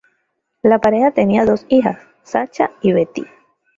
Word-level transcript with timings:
La 0.63 0.79
pareja 0.79 1.11
tenía 1.11 1.45
dos 1.45 1.67
hijas, 1.69 1.99
Sasha 2.23 2.71
y 2.81 2.91
Beattie. 2.91 3.27